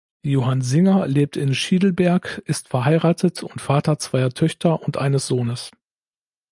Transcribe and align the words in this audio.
Johann 0.23 0.63
Singer 0.63 1.05
lebt 1.07 1.37
in 1.37 1.53
Schiedlberg, 1.53 2.41
ist 2.45 2.69
verheiratet 2.69 3.43
und 3.43 3.61
Vater 3.61 3.99
zweier 3.99 4.31
Töchter 4.31 4.81
und 4.81 4.97
eines 4.97 5.27
Sohnes. 5.27 5.69